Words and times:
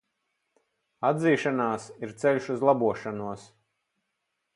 Atzīšanās 1.09 1.85
ir 2.07 2.15
ceļš 2.23 2.47
uz 2.55 2.65
labošanos. 2.69 3.45